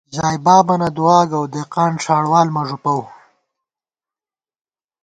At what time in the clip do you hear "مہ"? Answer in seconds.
2.55-2.63